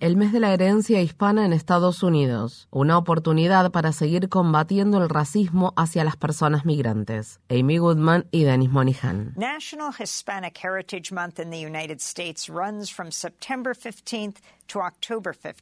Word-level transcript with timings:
El 0.00 0.16
mes 0.16 0.32
de 0.32 0.40
la 0.40 0.52
herencia 0.52 1.00
hispana 1.00 1.46
en 1.46 1.52
Estados 1.52 2.02
Unidos, 2.02 2.66
una 2.72 2.98
oportunidad 2.98 3.70
para 3.70 3.92
seguir 3.92 4.28
combatiendo 4.28 5.00
el 5.00 5.08
racismo 5.08 5.72
hacia 5.76 6.02
las 6.02 6.16
personas 6.16 6.64
migrantes. 6.64 7.38
Amy 7.48 7.78
Goodman 7.78 8.26
y 8.32 8.42
Dennis 8.42 8.70
Monihan. 8.70 9.32
National 9.36 9.92
Hispanic 9.96 10.58
Heritage 10.64 11.12
Month 11.12 11.38
in 11.38 11.50
the 11.50 11.64
United 11.64 12.00
States 12.00 12.48
runs 12.48 12.90
from 12.90 13.12
September 13.12 13.72
15th 13.72 14.38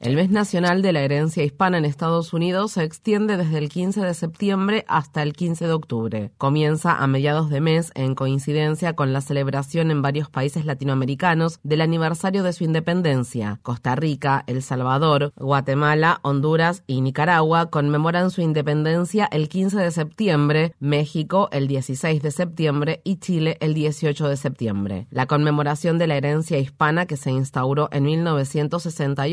el 0.00 0.16
mes 0.16 0.30
nacional 0.30 0.80
de 0.80 0.92
la 0.92 1.02
herencia 1.02 1.44
hispana 1.44 1.76
en 1.76 1.84
Estados 1.84 2.32
Unidos 2.32 2.72
se 2.72 2.84
extiende 2.84 3.36
desde 3.36 3.58
el 3.58 3.68
15 3.68 4.00
de 4.00 4.14
septiembre 4.14 4.84
hasta 4.88 5.22
el 5.22 5.34
15 5.34 5.66
de 5.66 5.72
octubre. 5.72 6.30
Comienza 6.38 6.96
a 6.96 7.06
mediados 7.06 7.50
de 7.50 7.60
mes 7.60 7.92
en 7.94 8.14
coincidencia 8.14 8.94
con 8.94 9.12
la 9.12 9.20
celebración 9.20 9.90
en 9.90 10.00
varios 10.00 10.13
países 10.22 10.64
latinoamericanos 10.64 11.58
del 11.62 11.80
aniversario 11.80 12.42
de 12.42 12.52
su 12.52 12.64
independencia. 12.64 13.58
Costa 13.62 13.96
Rica, 13.96 14.44
El 14.46 14.62
Salvador, 14.62 15.32
Guatemala, 15.36 16.20
Honduras 16.22 16.84
y 16.86 17.00
Nicaragua 17.00 17.70
conmemoran 17.70 18.30
su 18.30 18.40
independencia 18.40 19.26
el 19.32 19.48
15 19.48 19.78
de 19.78 19.90
septiembre, 19.90 20.74
México 20.78 21.48
el 21.52 21.68
16 21.68 22.22
de 22.22 22.30
septiembre 22.30 23.00
y 23.04 23.16
Chile 23.16 23.56
el 23.60 23.74
18 23.74 24.28
de 24.28 24.36
septiembre. 24.36 25.06
La 25.10 25.26
conmemoración 25.26 25.98
de 25.98 26.06
la 26.06 26.16
herencia 26.16 26.58
hispana 26.58 27.06
que 27.06 27.16
se 27.16 27.30
instauró 27.30 27.88
en 27.92 28.04
1960 28.04 29.24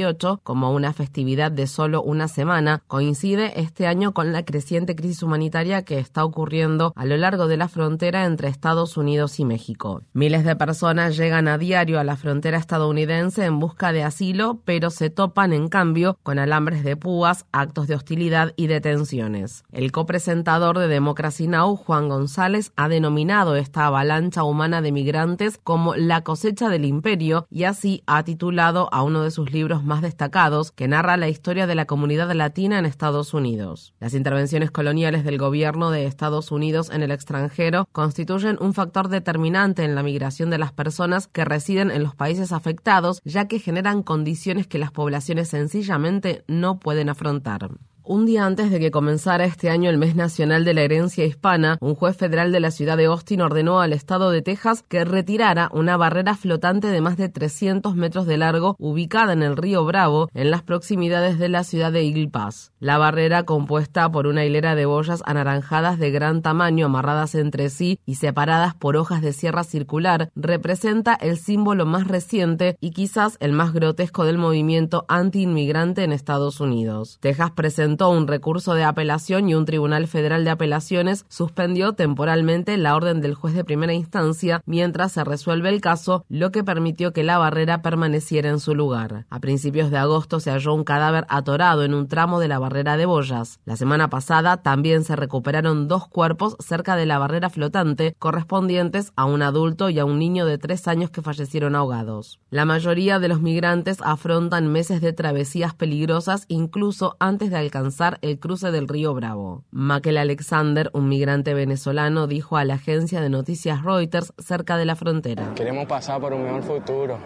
como 0.43 0.71
una 0.71 0.93
festividad 0.93 1.51
de 1.51 1.67
solo 1.67 2.01
una 2.01 2.27
semana, 2.27 2.81
coincide 2.87 3.59
este 3.59 3.87
año 3.87 4.13
con 4.13 4.31
la 4.31 4.43
creciente 4.43 4.95
crisis 4.95 5.23
humanitaria 5.23 5.83
que 5.83 5.99
está 5.99 6.23
ocurriendo 6.23 6.93
a 6.95 7.05
lo 7.05 7.17
largo 7.17 7.47
de 7.47 7.57
la 7.57 7.67
frontera 7.67 8.25
entre 8.25 8.47
Estados 8.47 8.97
Unidos 8.97 9.39
y 9.39 9.45
México. 9.45 10.01
Miles 10.13 10.43
de 10.45 10.55
personas 10.61 11.17
llegan 11.17 11.47
a 11.47 11.57
diario 11.57 11.99
a 11.99 12.03
la 12.03 12.15
frontera 12.15 12.59
estadounidense 12.59 13.45
en 13.45 13.57
busca 13.57 13.91
de 13.91 14.03
asilo, 14.03 14.61
pero 14.63 14.91
se 14.91 15.09
topan 15.09 15.53
en 15.53 15.69
cambio 15.69 16.19
con 16.21 16.37
alambres 16.37 16.83
de 16.83 16.95
púas, 16.95 17.47
actos 17.51 17.87
de 17.87 17.95
hostilidad 17.95 18.53
y 18.57 18.67
detenciones. 18.67 19.63
El 19.71 19.91
copresentador 19.91 20.77
de 20.77 20.87
Democracy 20.87 21.47
Now, 21.47 21.75
Juan 21.77 22.09
González, 22.09 22.73
ha 22.75 22.89
denominado 22.89 23.55
esta 23.55 23.87
avalancha 23.87 24.43
humana 24.43 24.83
de 24.83 24.91
migrantes 24.91 25.59
como 25.63 25.95
la 25.95 26.21
cosecha 26.21 26.69
del 26.69 26.85
imperio 26.85 27.47
y 27.49 27.63
así 27.63 28.03
ha 28.05 28.21
titulado 28.21 28.87
a 28.91 29.01
uno 29.01 29.23
de 29.23 29.31
sus 29.31 29.51
libros 29.51 29.83
más 29.83 30.03
destacados 30.03 30.71
que 30.71 30.87
narra 30.87 31.17
la 31.17 31.27
historia 31.27 31.65
de 31.65 31.73
la 31.73 31.85
comunidad 31.85 32.31
latina 32.33 32.77
en 32.77 32.85
Estados 32.85 33.33
Unidos. 33.33 33.95
Las 33.99 34.13
intervenciones 34.13 34.69
coloniales 34.69 35.23
del 35.23 35.39
gobierno 35.39 35.89
de 35.89 36.05
Estados 36.05 36.51
Unidos 36.51 36.91
en 36.91 37.01
el 37.01 37.09
extranjero 37.09 37.87
constituyen 37.91 38.59
un 38.61 38.75
factor 38.75 39.07
determinante 39.07 39.83
en 39.83 39.95
la 39.95 40.03
migración 40.03 40.50
de 40.51 40.59
las 40.59 40.71
personas 40.71 41.25
que 41.25 41.43
residen 41.43 41.89
en 41.89 42.03
los 42.03 42.13
países 42.13 42.51
afectados, 42.51 43.21
ya 43.25 43.47
que 43.47 43.57
generan 43.57 44.03
condiciones 44.03 44.67
que 44.67 44.77
las 44.77 44.91
poblaciones 44.91 45.49
sencillamente 45.49 46.43
no 46.47 46.79
pueden 46.79 47.09
afrontar. 47.09 47.71
Un 48.03 48.25
día 48.25 48.47
antes 48.47 48.71
de 48.71 48.79
que 48.79 48.89
comenzara 48.89 49.45
este 49.45 49.69
año 49.69 49.87
el 49.91 49.99
mes 49.99 50.15
nacional 50.15 50.65
de 50.65 50.73
la 50.73 50.81
herencia 50.81 51.23
hispana, 51.23 51.77
un 51.81 51.93
juez 51.93 52.17
federal 52.17 52.51
de 52.51 52.59
la 52.59 52.71
ciudad 52.71 52.97
de 52.97 53.05
Austin 53.05 53.41
ordenó 53.41 53.79
al 53.79 53.93
estado 53.93 54.31
de 54.31 54.41
Texas 54.41 54.83
que 54.87 55.05
retirara 55.05 55.69
una 55.71 55.97
barrera 55.97 56.35
flotante 56.35 56.87
de 56.87 56.99
más 56.99 57.15
de 57.15 57.29
300 57.29 57.95
metros 57.95 58.25
de 58.25 58.37
largo 58.37 58.75
ubicada 58.79 59.33
en 59.33 59.43
el 59.43 59.55
río 59.55 59.85
Bravo, 59.85 60.29
en 60.33 60.49
las 60.49 60.63
proximidades 60.63 61.37
de 61.37 61.49
la 61.49 61.63
ciudad 61.63 61.91
de 61.91 62.01
Eagle 62.01 62.29
Pass. 62.29 62.71
La 62.79 62.97
barrera, 62.97 63.43
compuesta 63.43 64.11
por 64.11 64.25
una 64.25 64.45
hilera 64.45 64.73
de 64.73 64.87
boyas 64.87 65.21
anaranjadas 65.27 65.99
de 65.99 66.09
gran 66.09 66.41
tamaño 66.41 66.87
amarradas 66.87 67.35
entre 67.35 67.69
sí 67.69 67.99
y 68.07 68.15
separadas 68.15 68.73
por 68.73 68.97
hojas 68.97 69.21
de 69.21 69.31
sierra 69.31 69.63
circular, 69.63 70.31
representa 70.35 71.13
el 71.13 71.37
símbolo 71.37 71.85
más 71.85 72.07
reciente 72.07 72.77
y 72.81 72.91
quizás 72.91 73.37
el 73.39 73.51
más 73.51 73.73
grotesco 73.73 74.25
del 74.25 74.39
movimiento 74.39 75.05
anti-inmigrante 75.07 76.03
en 76.03 76.13
Estados 76.13 76.59
Unidos. 76.59 77.19
Texas 77.21 77.51
presenta 77.51 77.90
un 77.99 78.27
recurso 78.27 78.73
de 78.73 78.83
apelación 78.83 79.49
y 79.49 79.55
un 79.55 79.65
tribunal 79.65 80.07
federal 80.07 80.43
de 80.43 80.49
apelaciones 80.49 81.25
suspendió 81.27 81.93
temporalmente 81.93 82.77
la 82.77 82.95
orden 82.95 83.21
del 83.21 83.35
juez 83.35 83.53
de 83.53 83.65
primera 83.65 83.93
instancia 83.93 84.61
mientras 84.65 85.11
se 85.11 85.23
resuelve 85.23 85.69
el 85.69 85.81
caso, 85.81 86.25
lo 86.29 86.51
que 86.51 86.63
permitió 86.63 87.11
que 87.11 87.23
la 87.23 87.37
barrera 87.37 87.81
permaneciera 87.81 88.49
en 88.49 88.59
su 88.59 88.73
lugar. 88.75 89.25
A 89.29 89.39
principios 89.39 89.91
de 89.91 89.97
agosto 89.97 90.39
se 90.39 90.51
halló 90.51 90.73
un 90.73 90.83
cadáver 90.83 91.25
atorado 91.29 91.83
en 91.83 91.93
un 91.93 92.07
tramo 92.07 92.39
de 92.39 92.47
la 92.47 92.59
barrera 92.59 92.97
de 92.97 93.05
boyas. 93.05 93.59
La 93.65 93.75
semana 93.75 94.09
pasada 94.09 94.57
también 94.57 95.03
se 95.03 95.15
recuperaron 95.15 95.87
dos 95.87 96.07
cuerpos 96.07 96.55
cerca 96.59 96.95
de 96.95 97.05
la 97.05 97.19
barrera 97.19 97.49
flotante 97.49 98.15
correspondientes 98.17 99.11
a 99.15 99.25
un 99.25 99.41
adulto 99.41 99.89
y 99.89 99.99
a 99.99 100.05
un 100.05 100.17
niño 100.17 100.45
de 100.45 100.57
tres 100.57 100.87
años 100.87 101.09
que 101.09 101.21
fallecieron 101.21 101.75
ahogados. 101.75 102.39
La 102.49 102.65
mayoría 102.65 103.19
de 103.19 103.27
los 103.27 103.41
migrantes 103.41 103.97
afrontan 104.01 104.71
meses 104.71 105.01
de 105.01 105.13
travesías 105.13 105.73
peligrosas 105.73 106.45
incluso 106.47 107.17
antes 107.19 107.49
de 107.49 107.57
alcanzar 107.57 107.80
el 108.21 108.39
cruce 108.39 108.71
del 108.71 108.87
río 108.87 109.13
Bravo. 109.13 109.63
Makel 109.71 110.17
Alexander, 110.17 110.89
un 110.93 111.09
migrante 111.09 111.53
venezolano, 111.53 112.27
dijo 112.27 112.57
a 112.57 112.65
la 112.65 112.75
agencia 112.75 113.21
de 113.21 113.29
noticias 113.29 113.83
Reuters 113.83 114.33
cerca 114.37 114.77
de 114.77 114.85
la 114.85 114.95
frontera. 114.95 115.53
Queremos 115.55 115.87
pasar 115.87 116.21
por 116.21 116.33
un 116.33 116.43
mejor 116.43 116.63
futuro, 116.63 117.17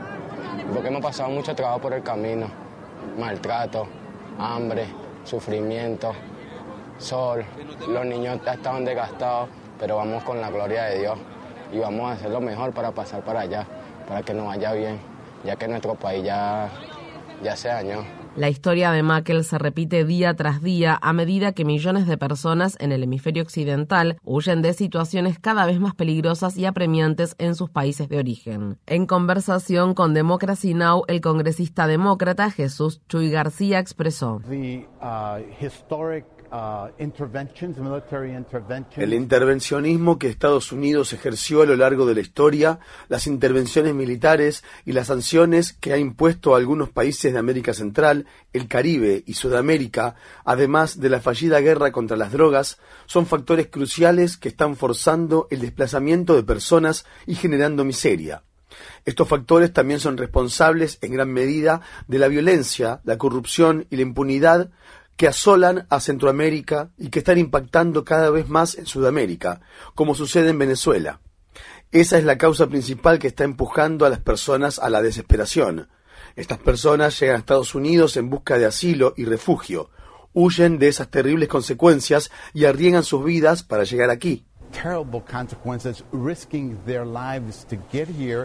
porque 0.74 0.88
hemos 0.88 1.02
pasado 1.02 1.30
mucho 1.30 1.54
trabajo 1.56 1.82
por 1.82 1.94
el 1.94 2.04
camino, 2.04 2.48
maltrato, 3.20 3.88
hambre, 4.40 4.86
sufrimiento, 5.24 6.14
sol, 6.98 7.44
los 7.88 8.06
niños 8.06 8.40
estaban 8.46 8.86
desgastados, 8.86 9.50
pero 9.80 9.98
vamos 9.98 10.24
con 10.24 10.40
la 10.40 10.50
gloria 10.50 10.86
de 10.86 11.00
Dios 11.00 11.18
y 11.74 11.80
vamos 11.80 12.10
a 12.10 12.14
hacer 12.14 12.32
lo 12.32 12.40
mejor 12.40 12.72
para 12.74 12.92
pasar 12.92 13.24
para 13.24 13.42
allá, 13.42 13.66
para 14.08 14.22
que 14.22 14.34
nos 14.34 14.48
vaya 14.48 14.74
bien, 14.74 15.00
ya 15.44 15.56
que 15.56 15.68
nuestro 15.68 15.96
país 15.96 16.24
ya, 16.24 16.70
ya 17.44 17.56
se 17.56 17.68
dañó. 17.68 18.25
La 18.36 18.50
historia 18.50 18.92
de 18.92 19.02
Makel 19.02 19.46
se 19.46 19.58
repite 19.58 20.04
día 20.04 20.34
tras 20.34 20.62
día 20.62 21.00
a 21.02 21.14
medida 21.14 21.54
que 21.54 21.64
millones 21.64 22.06
de 22.06 22.18
personas 22.18 22.76
en 22.82 22.92
el 22.92 23.02
hemisferio 23.04 23.42
occidental 23.42 24.18
huyen 24.26 24.62
de 24.62 24.74
situaciones 24.74 25.40
cada 25.40 25.66
vez 25.66 25.80
más 25.80 25.96
peligrosas 25.96 26.58
y 26.58 26.66
apremiantes 26.66 27.36
en 27.38 27.56
sus 27.56 27.70
países 27.70 28.10
de 28.10 28.18
origen. 28.20 28.78
En 28.88 29.06
conversación 29.06 29.94
con 29.94 30.14
Democracy 30.14 30.74
Now, 30.74 31.06
el 31.08 31.22
congresista 31.22 31.88
demócrata 31.88 32.52
Jesús 32.52 33.00
Chuy 33.08 33.30
García 33.30 33.80
expresó. 33.80 34.42
Uh, 34.46 34.84
Uh, 36.52 36.88
el 38.98 39.14
intervencionismo 39.14 40.18
que 40.18 40.30
Estados 40.30 40.72
Unidos 40.72 41.12
ejerció 41.12 41.64
a 41.64 41.66
lo 41.66 41.76
largo 41.76 42.06
de 42.06 42.16
la 42.16 42.22
historia, 42.22 42.80
las 43.10 43.28
intervenciones 43.28 43.94
militares 43.94 44.64
y 44.86 44.94
las 44.94 45.08
sanciones 45.08 45.74
que 45.74 45.92
ha 45.92 45.98
impuesto 45.98 46.54
a 46.54 46.58
algunos 46.58 46.90
países 46.90 47.34
de 47.34 47.40
América 47.40 47.74
Central, 47.74 48.25
el 48.54 48.68
Caribe 48.68 49.24
y 49.26 49.34
Sudamérica, 49.34 50.16
además 50.44 51.00
de 51.00 51.10
la 51.10 51.20
fallida 51.20 51.60
guerra 51.60 51.92
contra 51.92 52.18
las 52.18 52.32
drogas, 52.32 52.80
son 53.06 53.26
factores 53.26 53.68
cruciales 53.68 54.38
que 54.38 54.50
están 54.50 54.76
forzando 54.76 55.48
el 55.52 55.62
desplazamiento 55.62 56.36
de 56.36 56.44
personas 56.44 57.06
y 57.26 57.36
generando 57.36 57.84
miseria. 57.84 58.44
Estos 59.06 59.28
factores 59.28 59.72
también 59.72 60.00
son 60.00 60.18
responsables 60.18 60.98
en 61.02 61.14
gran 61.14 61.32
medida 61.32 61.82
de 62.08 62.20
la 62.20 62.28
violencia, 62.28 63.02
la 63.04 63.18
corrupción 63.18 63.88
y 63.90 63.96
la 63.98 64.02
impunidad 64.02 64.72
que 65.16 65.28
asolan 65.28 65.88
a 65.90 66.00
Centroamérica 66.00 66.92
y 66.98 67.10
que 67.10 67.20
están 67.20 67.38
impactando 67.38 68.04
cada 68.04 68.30
vez 68.30 68.50
más 68.50 68.76
en 68.76 68.86
Sudamérica, 68.86 69.62
como 69.94 70.16
sucede 70.16 70.50
en 70.50 70.60
Venezuela. 70.60 71.22
Esa 71.92 72.18
es 72.18 72.26
la 72.26 72.38
causa 72.38 72.68
principal 72.68 73.20
que 73.20 73.28
está 73.28 73.46
empujando 73.46 74.06
a 74.06 74.10
las 74.10 74.20
personas 74.20 74.80
a 74.80 74.90
la 74.90 75.02
desesperación. 75.02 75.88
Estas 76.36 76.60
personas 76.60 77.20
llegan 77.20 77.38
a 77.38 77.40
Estados 77.40 77.76
Unidos 77.76 78.18
en 78.18 78.30
busca 78.30 78.58
de 78.58 78.66
asilo 78.66 79.14
y 79.18 79.26
refugio, 79.26 79.90
huyen 80.34 80.80
de 80.80 80.90
esas 80.90 81.10
terribles 81.10 81.48
consecuencias 81.50 82.32
y 82.54 82.66
arriesgan 82.66 83.04
sus 83.04 83.24
vidas 83.24 83.64
para 83.64 83.84
llegar 83.84 84.10
aquí. 84.10 84.46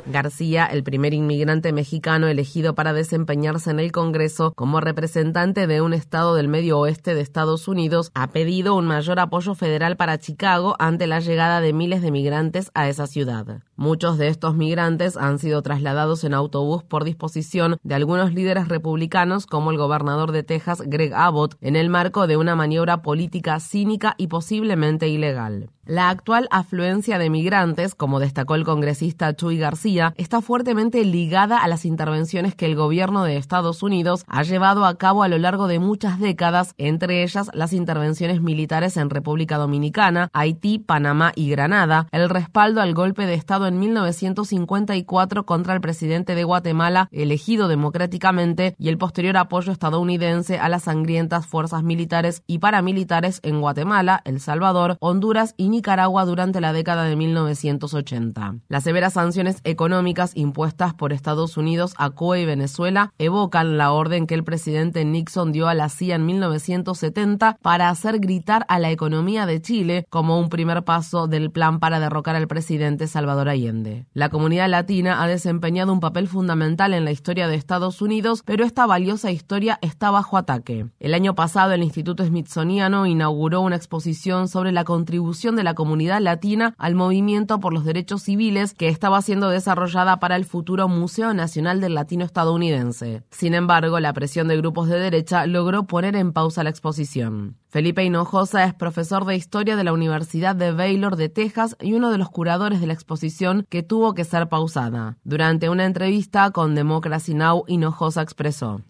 García, 0.06 0.66
el 0.66 0.82
primer 0.82 1.12
inmigrante 1.12 1.72
mexicano 1.72 2.28
elegido 2.28 2.74
para 2.74 2.92
desempeñarse 2.92 3.70
en 3.70 3.80
el 3.80 3.92
Congreso 3.92 4.52
como 4.54 4.80
representante 4.80 5.66
de 5.66 5.80
un 5.80 5.92
estado 5.92 6.34
del 6.34 6.48
medio 6.48 6.78
oeste 6.78 7.14
de 7.14 7.20
Estados 7.20 7.68
Unidos, 7.68 8.10
ha 8.14 8.28
pedido 8.28 8.74
un 8.74 8.86
mayor 8.86 9.18
apoyo 9.20 9.54
federal 9.54 9.96
para 9.96 10.18
Chicago 10.18 10.76
ante 10.78 11.06
la 11.06 11.20
llegada 11.20 11.60
de 11.60 11.72
miles 11.72 12.02
de 12.02 12.10
migrantes 12.10 12.70
a 12.74 12.88
esa 12.88 13.06
ciudad. 13.06 13.62
Muchos 13.76 14.18
de 14.18 14.28
estos 14.28 14.54
migrantes 14.54 15.16
han 15.16 15.38
sido 15.38 15.62
trasladados 15.62 16.24
en 16.24 16.34
autobús 16.34 16.84
por 16.84 17.04
disposición 17.04 17.78
de 17.82 17.94
algunos 17.94 18.32
líderes 18.34 18.68
republicanos 18.68 19.46
como 19.46 19.70
el 19.70 19.78
gobernador 19.78 20.32
de 20.32 20.42
Texas, 20.42 20.82
Greg 20.86 21.14
Abbott, 21.14 21.56
en 21.60 21.76
el 21.76 21.88
marco 21.88 22.26
de 22.26 22.36
una 22.36 22.54
maniobra 22.54 23.02
política 23.02 23.58
cínica 23.58 24.14
y 24.18 24.26
posiblemente 24.26 25.08
ilegal. 25.08 25.70
La 25.90 26.08
actual 26.08 26.46
afluencia 26.52 27.18
de 27.18 27.30
migrantes, 27.30 27.96
como 27.96 28.20
destacó 28.20 28.54
el 28.54 28.62
congresista 28.62 29.34
Chuy 29.34 29.58
García, 29.58 30.14
está 30.16 30.40
fuertemente 30.40 31.04
ligada 31.04 31.58
a 31.58 31.66
las 31.66 31.84
intervenciones 31.84 32.54
que 32.54 32.66
el 32.66 32.76
gobierno 32.76 33.24
de 33.24 33.36
Estados 33.36 33.82
Unidos 33.82 34.24
ha 34.28 34.44
llevado 34.44 34.84
a 34.84 34.94
cabo 34.98 35.24
a 35.24 35.28
lo 35.28 35.36
largo 35.38 35.66
de 35.66 35.80
muchas 35.80 36.20
décadas, 36.20 36.74
entre 36.78 37.24
ellas 37.24 37.50
las 37.54 37.72
intervenciones 37.72 38.40
militares 38.40 38.96
en 38.96 39.10
República 39.10 39.58
Dominicana, 39.58 40.30
Haití, 40.32 40.78
Panamá 40.78 41.32
y 41.34 41.50
Granada, 41.50 42.06
el 42.12 42.28
respaldo 42.28 42.80
al 42.80 42.94
golpe 42.94 43.26
de 43.26 43.34
Estado 43.34 43.66
en 43.66 43.80
1954 43.80 45.44
contra 45.44 45.74
el 45.74 45.80
presidente 45.80 46.36
de 46.36 46.44
Guatemala, 46.44 47.08
elegido 47.10 47.66
democráticamente, 47.66 48.76
y 48.78 48.90
el 48.90 48.98
posterior 48.98 49.36
apoyo 49.36 49.72
estadounidense 49.72 50.60
a 50.60 50.68
las 50.68 50.84
sangrientas 50.84 51.48
fuerzas 51.48 51.82
militares 51.82 52.44
y 52.46 52.58
paramilitares 52.58 53.40
en 53.42 53.60
Guatemala, 53.60 54.22
El 54.24 54.38
Salvador, 54.38 54.96
Honduras 55.00 55.54
y 55.56 55.64
Nicaragua 55.64 55.79
durante 55.82 56.60
la 56.60 56.72
década 56.72 57.04
de 57.04 57.16
1980. 57.16 58.56
Las 58.68 58.84
severas 58.84 59.14
sanciones 59.14 59.60
económicas 59.64 60.32
impuestas 60.34 60.94
por 60.94 61.12
Estados 61.12 61.56
Unidos 61.56 61.94
a 61.96 62.10
Cuba 62.10 62.38
y 62.38 62.44
Venezuela 62.44 63.12
evocan 63.18 63.78
la 63.78 63.92
orden 63.92 64.26
que 64.26 64.34
el 64.34 64.44
presidente 64.44 65.04
Nixon 65.04 65.52
dio 65.52 65.68
a 65.68 65.74
la 65.74 65.88
CIA 65.88 66.16
en 66.16 66.26
1970 66.26 67.58
para 67.62 67.88
hacer 67.88 68.20
gritar 68.20 68.64
a 68.68 68.78
la 68.78 68.90
economía 68.90 69.46
de 69.46 69.60
Chile 69.60 70.06
como 70.10 70.38
un 70.38 70.48
primer 70.48 70.84
paso 70.84 71.26
del 71.26 71.50
plan 71.50 71.80
para 71.80 71.98
derrocar 71.98 72.36
al 72.36 72.46
presidente 72.46 73.06
Salvador 73.06 73.48
Allende. 73.48 74.06
La 74.12 74.28
comunidad 74.28 74.68
latina 74.68 75.22
ha 75.22 75.26
desempeñado 75.26 75.92
un 75.92 76.00
papel 76.00 76.28
fundamental 76.28 76.94
en 76.94 77.04
la 77.04 77.10
historia 77.10 77.48
de 77.48 77.56
Estados 77.56 78.02
Unidos, 78.02 78.42
pero 78.44 78.64
esta 78.64 78.86
valiosa 78.86 79.30
historia 79.30 79.78
está 79.82 80.10
bajo 80.10 80.36
ataque. 80.36 80.86
El 80.98 81.14
año 81.14 81.34
pasado 81.34 81.72
el 81.72 81.82
Instituto 81.82 82.24
Smithsoniano 82.24 83.06
inauguró 83.06 83.60
una 83.62 83.76
exposición 83.76 84.48
sobre 84.48 84.72
la 84.72 84.84
contribución 84.84 85.56
de 85.56 85.59
la 85.64 85.74
comunidad 85.74 86.20
latina 86.20 86.74
al 86.78 86.94
movimiento 86.94 87.60
por 87.60 87.72
los 87.72 87.84
derechos 87.84 88.22
civiles 88.22 88.74
que 88.74 88.88
estaba 88.88 89.22
siendo 89.22 89.48
desarrollada 89.48 90.18
para 90.20 90.36
el 90.36 90.44
futuro 90.44 90.88
Museo 90.88 91.34
Nacional 91.34 91.80
del 91.80 91.94
Latino 91.94 92.24
estadounidense. 92.24 93.22
Sin 93.30 93.54
embargo, 93.54 94.00
la 94.00 94.12
presión 94.12 94.48
de 94.48 94.56
grupos 94.56 94.88
de 94.88 94.98
derecha 94.98 95.46
logró 95.46 95.84
poner 95.84 96.16
en 96.16 96.32
pausa 96.32 96.64
la 96.64 96.70
exposición. 96.70 97.56
Felipe 97.68 98.04
Hinojosa 98.04 98.64
es 98.64 98.74
profesor 98.74 99.24
de 99.24 99.36
historia 99.36 99.76
de 99.76 99.84
la 99.84 99.92
Universidad 99.92 100.56
de 100.56 100.72
Baylor 100.72 101.16
de 101.16 101.28
Texas 101.28 101.76
y 101.80 101.92
uno 101.92 102.10
de 102.10 102.18
los 102.18 102.28
curadores 102.28 102.80
de 102.80 102.88
la 102.88 102.94
exposición 102.94 103.64
que 103.68 103.82
tuvo 103.82 104.14
que 104.14 104.24
ser 104.24 104.48
pausada. 104.48 105.18
Durante 105.22 105.68
una 105.68 105.86
entrevista 105.86 106.50
con 106.50 106.74
Democracy 106.74 107.34
Now, 107.34 107.64
Hinojosa 107.68 108.22
expresó. 108.22 108.82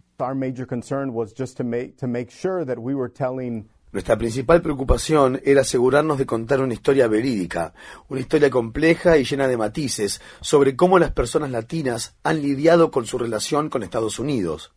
Nuestra 3.92 4.16
principal 4.16 4.62
preocupación 4.62 5.40
era 5.44 5.62
asegurarnos 5.62 6.16
de 6.16 6.24
contar 6.24 6.60
una 6.60 6.74
historia 6.74 7.08
verídica, 7.08 7.74
una 8.08 8.20
historia 8.20 8.48
compleja 8.48 9.18
y 9.18 9.24
llena 9.24 9.48
de 9.48 9.56
matices 9.56 10.20
sobre 10.40 10.76
cómo 10.76 11.00
las 11.00 11.10
personas 11.10 11.50
latinas 11.50 12.14
han 12.22 12.40
lidiado 12.40 12.92
con 12.92 13.04
su 13.04 13.18
relación 13.18 13.68
con 13.68 13.82
Estados 13.82 14.20
Unidos. 14.20 14.70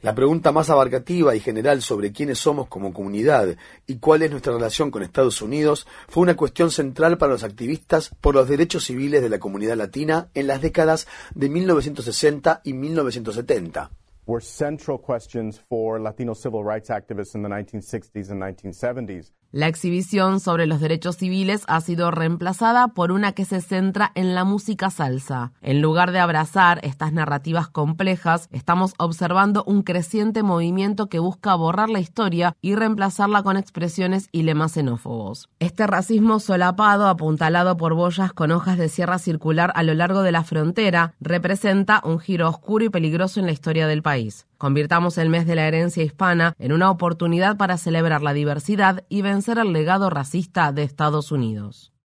La 0.00 0.14
pregunta 0.14 0.52
más 0.52 0.70
abarcativa 0.70 1.34
y 1.34 1.40
general 1.40 1.82
sobre 1.82 2.12
quiénes 2.12 2.38
somos 2.38 2.68
como 2.68 2.92
comunidad 2.92 3.56
y 3.88 3.96
cuál 3.96 4.22
es 4.22 4.30
nuestra 4.30 4.52
relación 4.52 4.92
con 4.92 5.02
Estados 5.02 5.42
Unidos 5.42 5.88
fue 6.06 6.22
una 6.22 6.36
cuestión 6.36 6.70
central 6.70 7.18
para 7.18 7.32
los 7.32 7.42
activistas 7.42 8.10
por 8.20 8.36
los 8.36 8.48
derechos 8.48 8.84
civiles 8.84 9.22
de 9.22 9.28
la 9.28 9.40
comunidad 9.40 9.76
latina 9.76 10.28
en 10.34 10.46
las 10.46 10.62
décadas 10.62 11.08
de 11.34 11.48
1960 11.48 12.60
y 12.62 12.74
1970. 12.74 13.90
Were 14.26 14.40
central 14.40 14.98
questions 14.98 15.58
for 15.68 16.00
Latino 16.00 16.34
civil 16.34 16.62
rights 16.62 16.90
activists 16.90 17.34
in 17.34 17.42
the 17.42 17.48
1960s 17.48 18.30
and 18.30 18.40
1970s. 18.40 19.30
La 19.54 19.66
exhibición 19.66 20.40
sobre 20.40 20.66
los 20.66 20.80
derechos 20.80 21.18
civiles 21.18 21.64
ha 21.66 21.82
sido 21.82 22.10
reemplazada 22.10 22.88
por 22.88 23.12
una 23.12 23.32
que 23.32 23.44
se 23.44 23.60
centra 23.60 24.10
en 24.14 24.34
la 24.34 24.44
música 24.44 24.88
salsa. 24.88 25.52
En 25.60 25.82
lugar 25.82 26.10
de 26.10 26.20
abrazar 26.20 26.80
estas 26.82 27.12
narrativas 27.12 27.68
complejas, 27.68 28.48
estamos 28.50 28.94
observando 28.96 29.62
un 29.66 29.82
creciente 29.82 30.42
movimiento 30.42 31.10
que 31.10 31.18
busca 31.18 31.54
borrar 31.54 31.90
la 31.90 32.00
historia 32.00 32.56
y 32.62 32.76
reemplazarla 32.76 33.42
con 33.42 33.58
expresiones 33.58 34.30
y 34.32 34.44
lemas 34.44 34.72
xenófobos. 34.72 35.50
Este 35.58 35.86
racismo 35.86 36.40
solapado, 36.40 37.06
apuntalado 37.06 37.76
por 37.76 37.92
boyas 37.92 38.32
con 38.32 38.52
hojas 38.52 38.78
de 38.78 38.88
sierra 38.88 39.18
circular 39.18 39.70
a 39.74 39.82
lo 39.82 39.92
largo 39.92 40.22
de 40.22 40.32
la 40.32 40.44
frontera, 40.44 41.12
representa 41.20 42.00
un 42.04 42.20
giro 42.20 42.48
oscuro 42.48 42.86
y 42.86 42.88
peligroso 42.88 43.38
en 43.38 43.44
la 43.44 43.52
historia 43.52 43.86
del 43.86 44.00
país. 44.00 44.46
Convirtamos 44.62 45.18
el 45.18 45.28
mes 45.28 45.44
de 45.44 45.56
la 45.56 45.66
herencia 45.66 46.04
hispana 46.04 46.54
en 46.56 46.70
una 46.70 46.88
oportunidad 46.88 47.56
para 47.56 47.78
celebrar 47.78 48.22
la 48.22 48.32
diversidad 48.32 49.02
y 49.08 49.20
vencer 49.20 49.58
el 49.58 49.72
legado 49.72 50.08
racista 50.08 50.70
de 50.70 50.84
Estados 50.84 51.32
Unidos. 51.32 51.91